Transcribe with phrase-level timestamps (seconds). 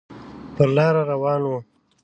[0.55, 1.53] پر لار روان و.